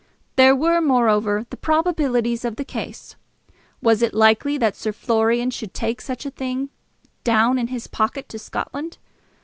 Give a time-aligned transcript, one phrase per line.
[0.35, 3.15] There were, moreover, the probabilities of the case.
[3.83, 6.69] Was it likely that Sir Florian should take such a thing
[7.23, 8.97] down in his pocket to Scotland?